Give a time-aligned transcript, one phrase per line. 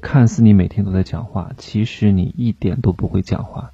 [0.00, 3.72] 看似你每天都在讲话，其实你一点都不会讲话。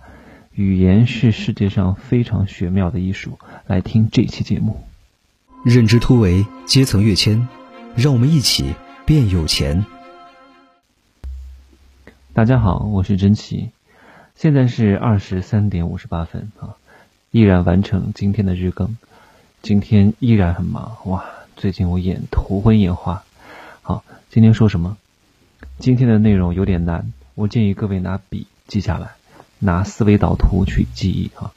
[0.52, 3.38] 语言是世界上非常玄妙的艺术。
[3.66, 4.84] 来听这期节目。
[5.64, 7.46] 认知突围，阶层跃迁，
[7.94, 8.74] 让我们一起
[9.04, 9.84] 变有钱。
[12.32, 13.70] 大家好，我是真奇，
[14.34, 16.76] 现在是二十三点五十八分啊，
[17.32, 18.96] 依然完成今天的日更。
[19.60, 21.24] 今天依然很忙哇，
[21.56, 23.24] 最近我眼头昏眼花。
[23.82, 24.96] 好，今天说什么？
[25.84, 29.10] 今天的内容有点难，我建议各位拿笔记下来，
[29.58, 31.52] 拿思维导图去记忆哈。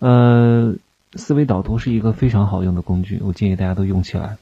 [0.00, 0.74] 呃，
[1.14, 4.36] 思维导图是一个非常好用的工具，我建议大家都用起来。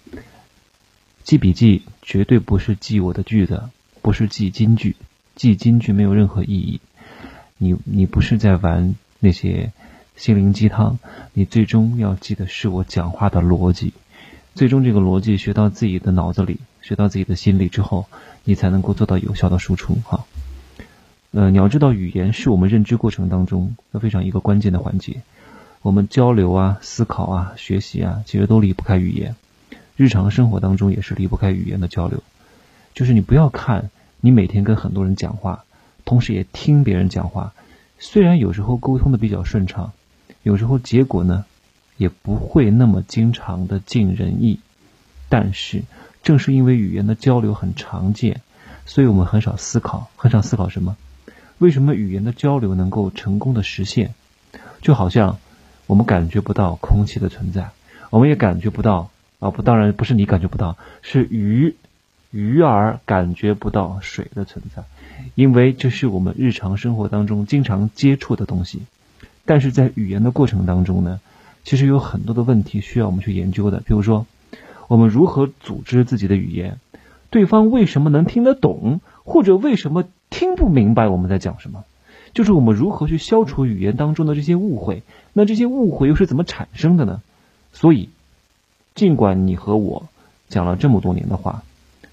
[1.22, 3.64] 记笔记绝对不是记我的句子，
[4.00, 4.96] 不是记金句，
[5.34, 6.80] 记金句没有任何意义。
[7.58, 9.70] 你你不是在玩那些
[10.16, 10.98] 心灵鸡汤，
[11.34, 13.92] 你最终要记的是我讲话的逻辑。
[14.54, 16.56] 最终这个逻辑学到自己的脑子里，
[16.90, 18.04] 学到自己的心里之后。
[18.42, 20.24] 你才能够做到有效的输出哈。
[21.32, 25.20] 呃，你要知道，语言是我们认知过程当中非常一个关键的环节。
[25.82, 29.36] 我们交流啊、思考啊、学习啊，其实都离不开语言。
[29.94, 32.22] 日常生活当中也是离不开语言的交流。
[32.94, 33.90] 就是你不要看
[34.22, 35.64] 你每天跟很多人讲话，
[36.06, 37.52] 同时也听别人讲话，
[37.98, 39.92] 虽然有时候沟通的比较顺畅，
[40.42, 41.44] 有时候结果呢
[41.98, 44.60] 也不会那么经常的尽人意，
[45.28, 45.82] 但是。
[46.22, 48.42] 正是因为语言的交流很常见，
[48.84, 50.96] 所以我们很少思考，很少思考什么？
[51.58, 54.14] 为什么语言的交流能够成功的实现？
[54.82, 55.38] 就好像
[55.86, 57.70] 我们感觉不到空气的存在，
[58.10, 61.74] 我们也感觉不到啊不，当然不是你感觉不到，是鱼
[62.30, 64.84] 鱼儿感觉不到水的存在，
[65.34, 68.82] 因为这是我们日常生活当中经常接触的东西。
[69.46, 71.20] 但是在语言的过程当中呢，
[71.64, 74.26] 其实有很多的问题需要我们去研究的，比如说。
[74.90, 76.80] 我们如何组织自己的语言？
[77.30, 81.84] 对方为什么能听得懂，或者为什么听不明白我们在讲什么？
[82.34, 85.04] 就是我们如何去消除语言当中的这些误会？
[85.32, 87.22] 那这些误会又是怎么产生的呢？
[87.72, 88.08] 所以，
[88.96, 90.08] 尽管你和我
[90.48, 91.62] 讲了这么多年的话，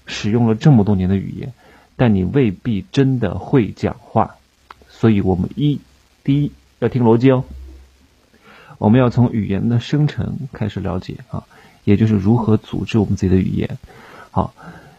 [0.06, 1.52] 使用了这么多年的语言，
[1.96, 4.36] 但你未必真的会讲话。
[4.88, 5.80] 所以我们一
[6.22, 7.42] 第一要听逻辑哦，
[8.78, 11.42] 我们要从语言的生成开始了解啊。
[11.88, 13.78] 也就是如何组织我们自己的语言。
[14.30, 14.52] 好，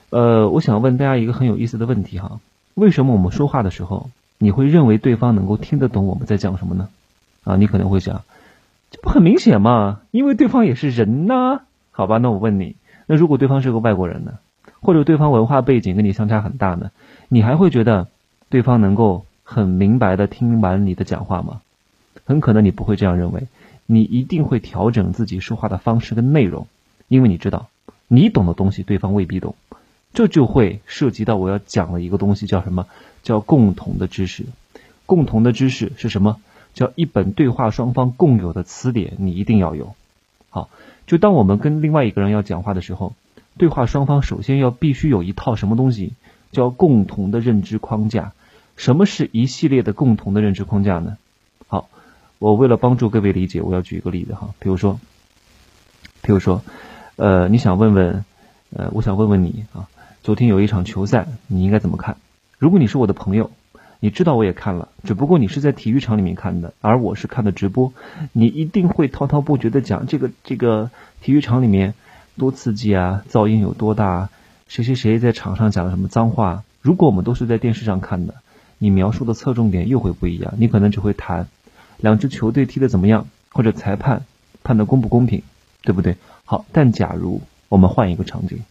[0.10, 2.40] 呃，我想问大家一个很有意思的问题哈：
[2.74, 6.90] 为什么我们说话的时候，你会认为对方能够听得懂我们在讲什么呢？
[7.44, 8.24] 啊，你可能会想，
[8.90, 10.00] 这不很明显吗？
[10.10, 11.62] 因为对方也是人呐。
[11.92, 14.40] 好吧，那我问你，那如果对方是个外国人呢？
[14.82, 16.90] 或者对方文化背景跟你相差很大呢？
[17.28, 18.08] 你还会觉得
[18.50, 21.62] 对方能够很明白的听完你的讲话吗？
[22.26, 23.48] 很可能你不会这样认为，
[23.86, 26.66] 你一定会调整自己说话的方式跟内容。
[27.09, 27.68] 因为你知道，
[28.08, 29.56] 你懂的东西对方未必懂，
[30.14, 32.86] 这就会涉及到我要讲的一个东西，叫什么？
[33.24, 34.46] 叫共同的知识。
[35.06, 36.40] 共同的知识是什么？
[36.75, 39.96] 叫一本对话双方共有的词典，你一定要有。
[40.52, 40.69] 好，
[41.08, 43.14] 就当我们跟另外一个人要讲话的时候，
[43.58, 46.14] 对话双方首先要必须有一套什么东西，
[46.52, 48.34] 叫共同的认知框架。
[48.78, 51.18] 什么是一系列的共同的认知框架呢？
[51.68, 51.90] 好，
[52.38, 55.00] 我为了帮助各位理解，我要举一个例子哈，比如说，
[56.22, 56.62] 比如说。
[57.19, 58.24] 呃，你想问问，
[58.74, 59.90] 呃，我想问问你啊，
[60.24, 62.16] 昨天有一场球赛，你应该怎么看？
[62.57, 63.52] 如果你是我的朋友，
[64.00, 67.91] 你知道我也看了，只不过你是在体育场里面看的，而我是看的直播，
[68.31, 70.91] 你一定会滔滔不绝的讲这个这个
[71.22, 71.94] 体育场里面
[72.38, 74.30] 多刺激啊，噪音有多大，
[74.69, 76.63] 谁谁谁在场上讲了什么脏话。
[76.81, 78.36] 如果我们都是在电视上看的，
[78.78, 81.50] 你描述的侧重点又会不一样，你可能只会谈
[81.97, 84.24] 两支球队踢的怎么样，或者裁判
[84.63, 85.44] 判的公不公平，
[85.81, 86.16] 对不对？
[86.50, 88.64] 好，但假如我们换一个场景，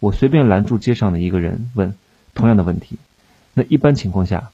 [0.00, 1.94] 我随便拦住街上的一个人问
[2.34, 2.98] 同样的问题，
[3.54, 4.50] 那一般情况下，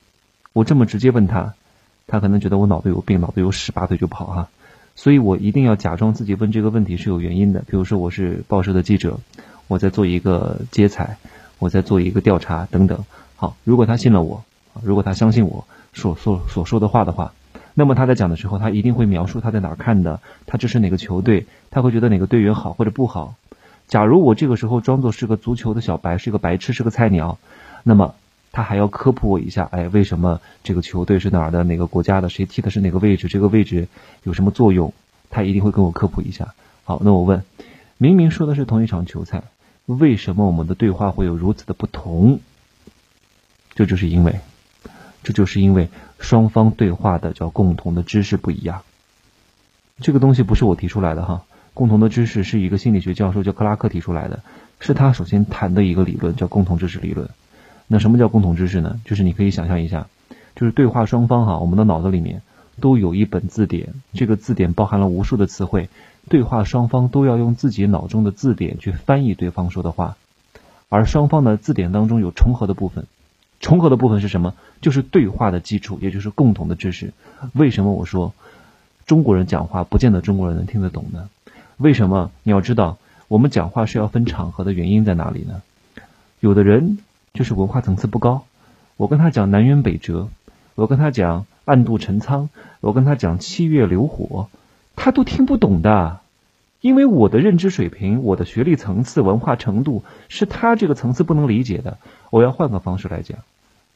[0.52, 1.54] 我这么直接问他，
[2.06, 4.50] 他可能觉得我脑子有病，脑子有屎，拔腿就跑哈。
[4.96, 9.18] 所以我一定要假装自己问这个问题是有原因的，比如说我是报社的记者，
[9.66, 11.16] 我在做一个接采，
[11.58, 13.06] 我在做一个调查等等。
[13.34, 14.44] 好，如果他信了我，
[14.82, 15.64] 如果他相信我
[15.94, 17.32] 所所所说的话的话。
[17.74, 23.34] 那么他在讲的时候，他一定会描述他在哪儿看的，他支持哪个球队，他会觉得哪个队员好或者不好。
[23.88, 27.38] 假如我这个时候装作是个足球的小白，是个白痴，是个菜鸟，
[27.82, 28.14] 那么
[28.52, 33.88] 他还要科普我一下，哎，为什么这个球队是哪儿的，哪个国家的，谁踢的是哪个位置，这个位置
[34.22, 34.92] 有什么作用，
[35.30, 36.54] 他一定会跟我科普一下。
[36.84, 37.42] 好，那我问，
[37.96, 39.44] 明明说的是同一场球赛，
[39.86, 42.40] 为什么我们的对话会有如此的不同？
[43.74, 44.40] 这就是因为，
[45.22, 45.88] 这就是因为。
[46.22, 48.82] 双方对话的叫共同的知识不一样，
[50.00, 51.42] 这个东西不是我提出来的哈。
[51.74, 54.40] 共同的知识是一个心理学教授叫克拉克提出来的，
[54.78, 57.28] 是他首先谈的一个理论叫共同知识理论。
[57.88, 59.00] 那什么叫共同知识呢？
[59.04, 60.06] 就是你可以想象一下，
[60.54, 62.42] 就是对话双方哈，我们的脑子里面
[62.80, 65.88] 都有一本字典，这个字典包含了无数的词汇，
[66.28, 70.16] 对话双方都要用自己脑中的字典去翻译对方说的话，
[70.88, 73.06] 而双方的字典当中有重合的部分，
[73.62, 74.52] 重合的部分是什么？
[74.82, 77.14] 就是对话的基础，也就是共同的知识。
[77.54, 78.34] 为什么我说
[79.06, 81.30] 中国人讲话不见得中国人能听得懂呢？
[81.78, 82.30] 为什么？
[82.42, 82.98] 你要知道。
[83.28, 85.62] 我们讲话是要分场合的原因在哪里呢？
[86.40, 86.98] 有的人
[87.32, 88.44] 就是文化层次不高，
[88.98, 90.28] 我跟他讲南辕北辙，
[90.74, 92.50] 我跟他讲暗度陈仓，
[92.80, 94.48] 我跟他讲七月流火，
[94.96, 96.18] 他都听不懂的，
[96.82, 101.96] 因为我的认知水平、我的学历层次、文化程度是他这个层次不能理解的。
[102.28, 103.38] 我要换个方式来讲，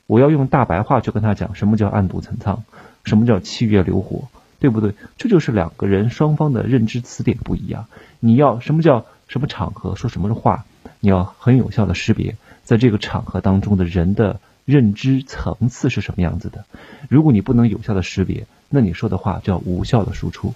[0.06, 2.64] 我要用大白话去跟他讲什么叫暗度陈仓，
[3.04, 4.28] 什么叫七月流火，
[4.60, 4.94] 对不对？
[5.18, 7.86] 这就是两个人双方的认知词典不一样。
[8.20, 9.06] 你要什么叫？
[9.28, 10.64] 什么场合说什么话，
[11.00, 16.64] 你要很有效的识别，在这个场合当中的人的认知层次是什么样子的。
[17.08, 20.54] 如果你不能有效的识别，那你说的话叫无效的输出，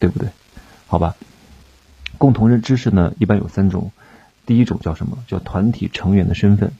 [0.00, 0.30] 对不对？
[0.88, 1.14] 好吧。
[2.18, 3.92] 共同认知识呢，一般有三种。
[4.44, 5.18] 第一种叫什么？
[5.28, 6.72] 叫团体成员的身份，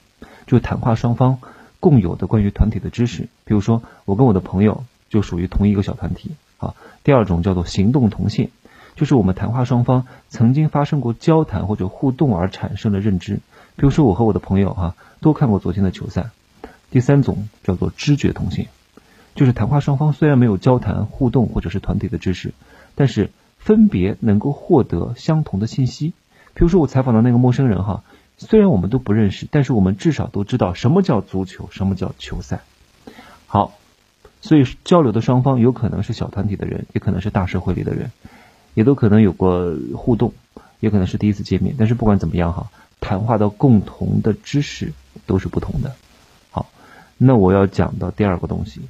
[0.47, 1.39] 就谈话双方
[1.81, 3.27] 共有的关于团体的知识。
[3.43, 6.31] 比如说，我跟我的朋友就属于同一个小团体。
[6.57, 6.75] 啊。
[7.03, 8.49] 第二种叫做行动同性。
[8.93, 13.35] 就是我们谈话双方曾经发生过交谈或者互动而产生的认知，
[13.75, 16.29] 比如说我和我的朋友哈都看过昨天的球赛。
[16.91, 18.67] 第三种叫做知觉同性，
[19.33, 22.53] 就是谈话双方虽然没有交谈互动或者是团体的知识，
[22.93, 26.13] 但是分别能够获得相同的信息。
[26.53, 28.03] 比如说我采访的那个陌生人哈，
[28.47, 32.61] 虽然我们都不认识，但是我们至少都知道什么叫足球，什么叫球赛。
[33.45, 33.77] 好，
[34.41, 38.11] 所以交流的双方有可能是小团体的人，也可能是大社会里的人。
[38.73, 40.33] 也都可能有过互动，
[40.79, 44.93] 也可能是第一次见面，但是不管怎么样哈，谈话的共同的知识
[45.25, 45.93] 都是不同的。
[46.49, 46.69] 好，
[47.17, 48.81] 那我要讲到第二个东西，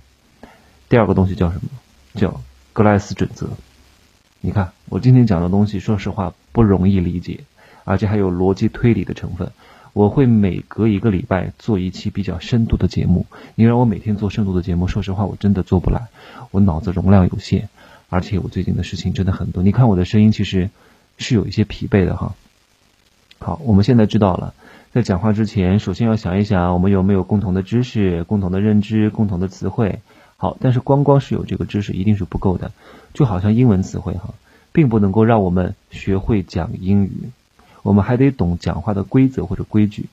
[0.87, 1.69] 第二个东西叫什么？
[2.13, 2.41] 叫
[2.73, 3.49] 格莱斯准则。
[4.39, 7.43] 你看，我今天讲的东西，说实话不容易理解，
[7.83, 9.51] 而且还有逻辑推理的成分。
[9.93, 13.25] 我会每隔一个礼拜做一期比较深度的节目。
[13.55, 16.07] 你让我每天做深度的节目，说实话我真的做不来，
[16.51, 17.69] 我脑子容量有限。
[18.09, 20.69] 而且我最近的事情真的很多，你看我的声音其实
[21.17, 22.35] 是有一些疲惫的哈。
[23.39, 24.53] 好，我们现在知道了，
[24.91, 29.99] 在讲话之前，首先要想一想我们有没有共同的知识、共同的认知、共同的词汇。
[30.37, 32.71] 好，但是光光是有这个知识一定是不够的，
[33.13, 34.33] 就好像英文词汇哈，
[34.71, 37.11] 并不能够让我们学会讲英语，
[37.83, 40.05] 我们还得懂讲话的规则或者规矩。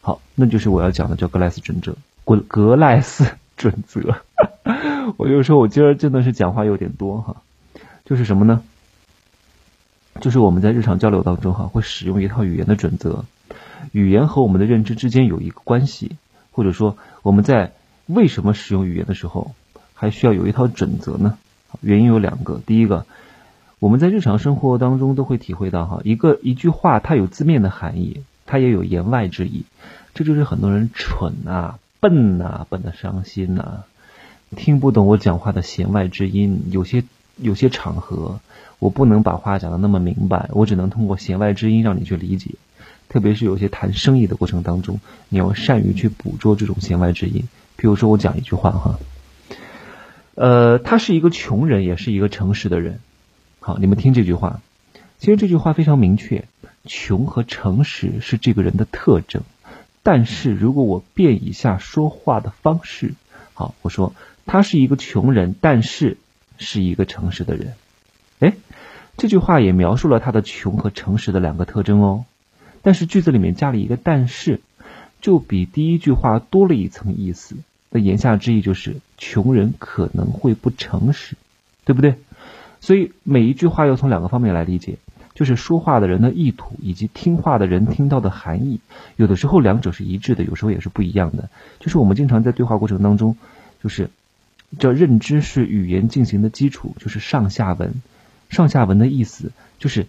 [0.00, 3.26] 好，那就是我要讲的叫格莱斯准则，格格莱斯
[3.56, 4.16] 准则。
[5.16, 7.36] 我就说，我今儿真的是讲话有点多哈，
[8.04, 8.62] 就是什么呢？
[10.20, 13.24] 就是我们在日常交流当中哈，会使用一套语言的准则，
[13.92, 16.16] 语言和我们的认知之间有一个关系，
[16.50, 17.72] 或者说我们在
[18.06, 19.54] 为什么使用语言的时候，
[19.94, 21.38] 还需要有一套准则呢？
[21.80, 23.06] 原因有两个，第一个，
[23.82, 29.64] 我们在日常生活当中都会体会到哈，一个一句话它有字面的含义，它也有言外之意，
[30.14, 33.82] 这就是很多人蠢啊、笨呐、笨的伤心呐。
[34.54, 37.02] 听不懂我讲话的弦外之音，有些
[37.36, 38.38] 有些场合，
[38.78, 42.50] 我不能把话讲的那么明白，我只能通过弦外之音让你去理解。
[43.08, 47.48] 特别是有些谈生意的过程当中，你要善于去捕捉这种弦外之音。
[47.74, 49.00] 比如说我讲一句话哈，
[50.36, 53.00] 呃，他是一个穷人，也是一个诚实的人。
[53.64, 54.60] 好，你们听这句话，
[55.18, 56.44] 其实这句话非常明确，
[56.84, 59.42] 穷和诚实是这个人的特征。
[60.02, 63.14] 但是如果我变一下说话的方式，
[63.54, 64.12] 好，我说。
[64.44, 66.16] 他是一个穷人，但是
[66.58, 67.74] 是一个诚实的人。
[68.40, 68.54] 哎，
[69.16, 72.24] 这句话也描述了他的穷和诚实的两个特征哦。
[72.82, 74.60] 但是句子里面加了一个“但是”，
[75.22, 77.54] 就比第一句话多了一层意思。
[77.88, 81.36] 那言下之意就是，穷人可能会不诚实，
[81.84, 82.16] 对不对？
[82.82, 84.96] 所以每一句话要从两个方面来理解，
[85.34, 88.80] 就是说话的人的意图以及听话的人听到的含义。
[89.16, 91.48] 有的时候两者是一致的，有时候也是不一样的。
[91.80, 93.38] 就是我们经常在对话过程当中，
[93.82, 94.10] 就是。
[94.78, 97.92] 这认知是语言进行的基础，就是上下文。
[98.48, 100.06] 上下文的意思就是，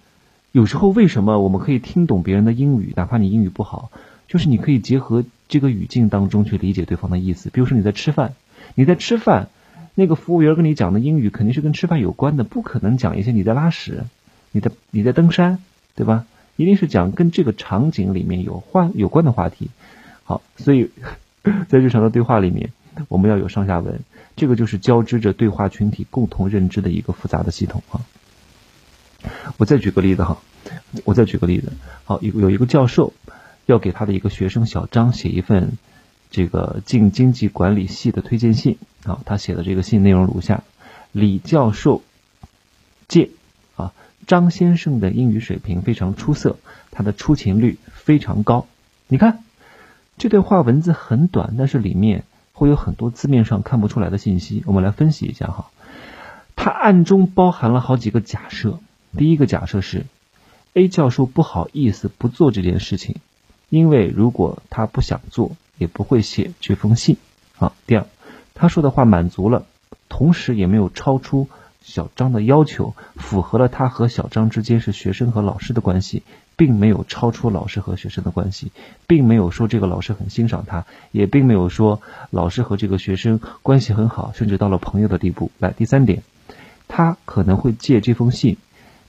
[0.54, 3.92] 有时候为什么我们可以听懂别人的英语，哪怕你英语不好，
[4.30, 7.50] 就是你可以结合这个语境当中去理解对方的意思。
[7.50, 8.36] 比如说你在吃饭，
[8.74, 9.50] 你在吃饭，
[9.96, 14.04] 那个服务员跟你讲的英语肯定是跟吃饭有关的，不可能讲一些你在拉屎、
[14.52, 15.60] 你在你在登山，
[15.96, 16.26] 对吧？
[16.56, 19.70] 一定是讲跟这个场景里面有话有关的话题。
[20.24, 20.90] 好，所以
[21.68, 22.72] 在日常的对话里面，
[23.08, 24.00] 我们要有上下文。
[24.36, 28.02] 这个就是交织着对话群体共同认知的一个复杂的系统啊！
[29.58, 30.40] 我再举个例子哈，
[31.06, 31.72] 我再举个例子。
[32.04, 33.14] 好，有有一个教授
[33.68, 35.74] 要给他的一个学生小张写一份
[36.34, 40.64] 这个进经济管理系的推荐信啊，他写的这个信内容如下：
[41.12, 42.02] 李教授
[43.08, 43.30] 借
[43.76, 43.94] 啊，
[44.26, 46.58] 张先生的英语水平非常出色，
[46.90, 48.66] 他的出勤率非常高。
[49.08, 49.44] 你看
[50.18, 52.24] 这段话文字很短，但是里面
[52.54, 54.64] 会有很多字面上看不出来的信息。
[54.66, 55.70] 我们来分析一下哈，
[56.56, 58.80] 它暗中包含了好几个假设。
[59.16, 60.08] 第一个假设是
[60.74, 63.18] A 教授不好意思不做这件事情，
[63.70, 65.56] 因为如果他不想做。
[65.78, 67.18] 也不会写这封信。
[67.56, 68.06] 好，第二，
[68.54, 69.66] 他说的话满足了，
[70.10, 71.50] 同时也没有超出
[71.82, 76.24] 小张的要求，符合了他和小张之间是学生和老师的关系，
[76.56, 78.72] 并没有超出老师和学生的关系，
[79.08, 85.52] 并没有说这个老师很欣赏他，也并没有说老师和这个学生关系很好，甚至到了朋友的地步。
[85.60, 86.24] 来，第三点，
[86.88, 88.58] 他可能会借这封信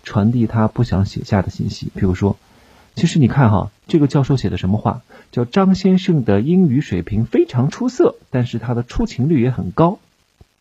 [0.02, 2.36] 传递他不想写下的信息，比如说。
[2.94, 5.02] 其实你看哈，这个教授写的什么话？
[5.32, 9.98] 叫张先生的英语水平非常出色，但是他的出勤率也很高，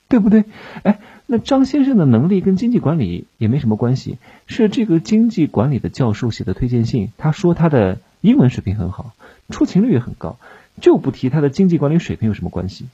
[0.08, 0.46] 对不对？
[0.82, 7.12] 哎，那张先生的能力跟经济管理也没什么关系，是这个经济管理的教授写的推荐信。
[7.20, 9.14] 他说他的英文水平很好，
[9.50, 10.38] 出勤率也很高，
[10.82, 12.88] 就不提他的经济管理水平有什么关系？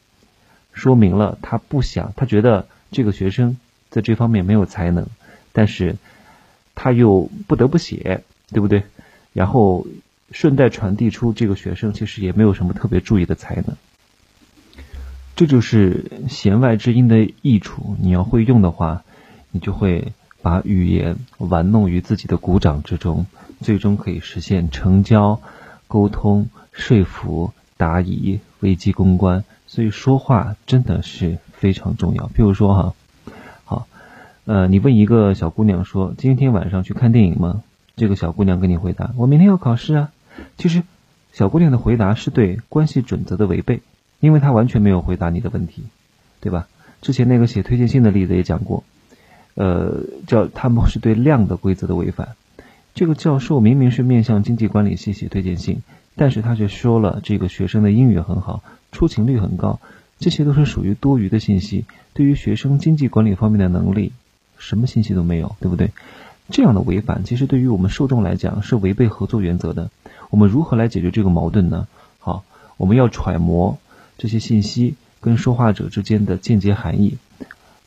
[0.74, 3.58] 说明了他不想，他觉得这个学生
[3.90, 5.08] 在这方面没有才能，
[5.54, 5.96] 但是
[6.76, 8.84] 他又不得不写，对不对？
[9.34, 9.86] 然后
[10.32, 13.76] 顺带传递出这个学生其实也没有什么特别注意的才能，
[15.36, 17.96] 这就是弦外之音的益处。
[18.00, 19.04] 你要会用的话，
[19.52, 23.26] 你就会把语言玩弄于自己的鼓掌之中，
[23.62, 25.42] 最终可以实现成交、
[25.88, 29.44] 沟通、说服、答疑、危机公关。
[29.68, 32.28] 所以说话真的是非常重要。
[32.28, 32.94] 比如说哈，
[33.66, 33.88] 好，
[34.46, 37.64] 呃，你问一个小姑娘说：“今天晚上去看电影吗？”
[38.00, 40.12] 这个小姑娘跟你回答：“我明天要考试啊。”
[40.58, 40.82] 其实，
[41.34, 43.82] 小姑娘的回答是对关系准则的违背，
[44.20, 45.84] 因为她完全没有回答你的问题，
[46.40, 46.68] 对吧？
[47.02, 48.84] 之前那个写推荐信的例子也讲过，
[49.56, 52.30] 呃，叫他们是对量的规则的违反。
[52.96, 55.82] 这个教授明明是面向经济管理系写推荐信，
[56.16, 59.80] 但是他却说了这个学生的英语很好，出勤率很高，
[60.20, 64.12] 这些都是属于多余的信息，对于学生经济管理方面的能力，
[64.58, 65.92] 什么信息都没有，对不对？
[66.52, 69.92] 这样的违反，其实对于我们受众来讲是违背合作原则的。
[70.32, 71.88] 我们如何来解决这个矛盾呢？
[72.20, 72.44] 好，
[72.78, 73.78] 我们要揣摩
[74.18, 77.18] 这些信息跟说话者之间的间接含义。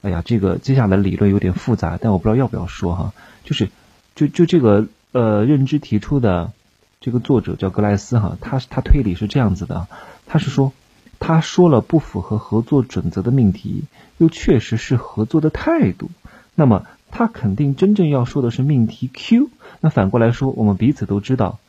[0.03, 3.13] 哎呀，这个接下来理论有点复杂，但我不知道要不要说哈。
[3.45, 3.69] 就是，
[4.15, 6.53] 就就这个呃认知提出的
[7.01, 9.89] 这个作者叫格莱斯哈，他他推理是这样子的，
[10.27, 10.73] 他是说
[11.19, 13.85] 他说了不符合合作准则的命题，
[14.19, 16.11] 又确实是合作的态度，
[16.55, 16.87] 那么。
[17.13, 19.51] 他肯定真正要说的是命题 Q。
[19.81, 21.61] 那反过来说，我们彼此都知道，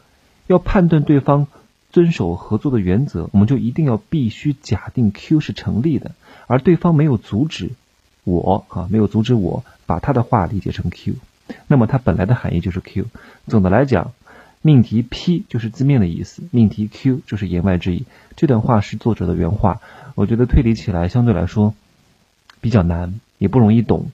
[0.48, 1.46] 要判断对方
[1.92, 6.12] 遵守合作的原则，我们就一定要必须假定 Q 是成立的，
[6.48, 7.72] 而对方没有阻止
[8.24, 11.16] 我啊，没有阻止我把他的话理解成 Q，
[11.68, 13.06] 那么它本来的含义就是 Q。
[13.48, 14.14] 总的来讲，
[14.62, 18.06] 命题 P 就是字面的意思，命题 Q 就是言外之意。
[18.38, 19.82] 这段话是作者的原话，
[20.16, 21.74] 我觉得推理起来相对来说
[22.62, 24.12] 比较难，也不容易懂。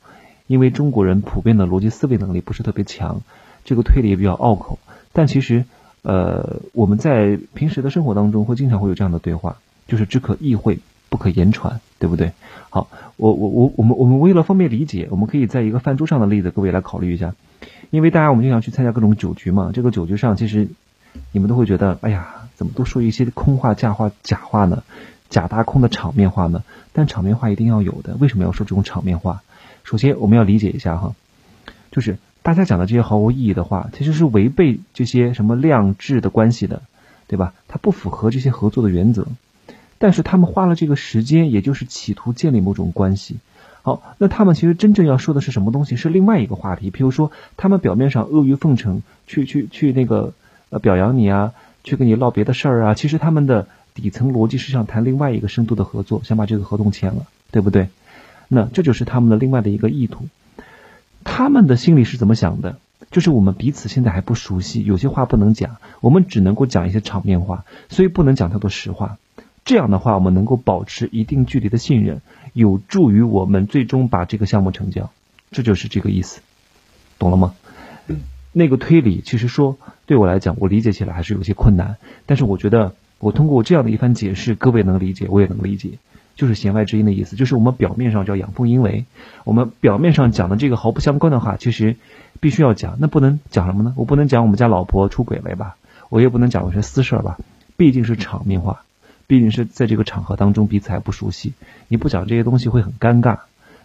[0.50, 3.22] 因为中国人普遍的逻辑思维能力不是特别强，
[3.66, 4.80] 这个推理也比较拗口。
[5.14, 5.64] 但其实，
[6.02, 10.80] 呃，我们在平时的生活当中会经常会有这样的对话，就是只可意会
[11.10, 12.32] 不可言传，对不对？
[12.72, 17.36] 好，我我我我们我们为了方便理解，我们可以在一个饭桌上的例子，各位来考虑一下。
[17.92, 20.68] 因为大家我们经常去参加各种酒局嘛，这个酒局上其实
[21.32, 24.82] 你们都会觉得，哎呀，怎么都说一些空话、假话、假话呢？
[25.30, 26.64] 假大空的场面话呢？
[26.92, 29.44] 但场面话一定要有的，为什么要说这种场面话？
[29.90, 31.16] 首先，我们要理解一下哈，
[31.92, 36.84] 就是大家讲的这些毫无意义的话，其实是违背这些什么量质的关系的，
[37.26, 37.56] 对吧？
[37.68, 39.26] 它不符合这些合作的原则。
[39.98, 43.38] 但是他们花了这个时间，也就是企图建立某种关系。
[43.82, 45.96] 好，那他们其实真正要说的是什么东西？
[45.96, 46.92] 是另外一个话题。
[46.92, 50.34] 比如说，他们表面上阿谀奉承，去去去那个
[50.70, 51.54] 呃表扬你啊，
[51.84, 57.90] 去跟你唠别的事儿啊，其实他们的底层逻辑是想谈另外一个深度的合作，想把这个合同签了，对不对？
[58.50, 60.28] 那这就是他们的另外的一个意图，
[61.24, 62.78] 他们的心里是怎么想的？
[63.12, 69.18] 就是我们彼此现在还不熟悉，有些话不能讲，我们只能够讲一些场面话，所以不能讲太多实话。
[69.64, 72.22] 这样的话，我们能够保持一定距离的信任，
[72.54, 75.12] 有助于我们最终把这个项目成交。
[75.52, 76.42] 这就是这个意思，
[77.18, 77.54] 懂了吗？
[78.52, 79.78] 那个推理其实说
[80.08, 86.00] 对我来讲，我理解起来还是有些困难，但是我觉得我通过这样的一番解释，各位能理解，我也能理解。
[86.40, 89.04] 就是弦外之音的意思，就是我们表面上叫阳奉阴违，
[89.44, 91.98] 我们表面上讲的这个毫不相关的话，其实
[92.40, 92.96] 必须要讲。
[93.02, 93.94] 那不能讲什么呢？
[93.98, 95.76] 我不能讲我们家老婆出轨了吧？
[96.08, 97.38] 我也不能讲我些私事吧？
[97.76, 98.84] 毕竟是场面话，
[99.28, 101.52] 毕竟是在这个场合当中彼此还不熟悉，
[101.90, 103.40] 你不讲这些东西会很尴尬。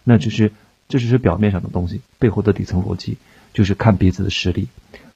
[0.05, 0.53] 那只是
[0.87, 3.17] 这只是表面上的东西，背后的底层逻辑
[3.53, 4.69] 就是看彼此的实力，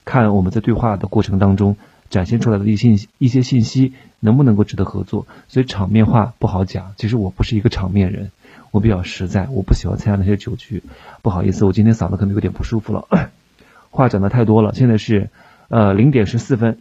[0.04, 1.78] 看我们在对话的过程当中
[2.10, 5.26] 展现出来的一信一些信息能不能够值得合作。
[5.48, 6.92] 所以场面话不好讲。
[6.98, 8.30] 其实我不是一个场面人，
[8.72, 10.82] 我比较实在，我不喜欢参加那些酒局。
[11.22, 13.06] 不好意思，我今天嗓子可能有点不舒服了，
[13.90, 14.74] 话讲的太多了。
[14.74, 15.30] 现在是
[15.68, 16.78] 呃零点十四分，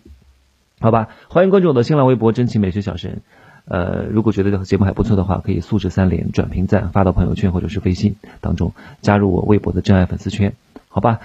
[0.82, 3.22] 好吧，欢迎关注我的新浪微博“真情美学小神”。
[3.70, 10.54] 呃，如果觉得这个节目还不错的话，可以素质三连、转评赞、发到朋友圈或者是微信当中，加入我微博的真爱粉丝圈，
[10.88, 11.20] 好吧？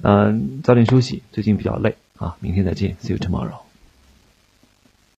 [0.00, 3.69] 嗯，早点休息，最近比较累啊，明天再见，See you tomorrow。